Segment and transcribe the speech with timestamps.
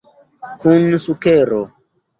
[0.61, 1.63] Kun sukero.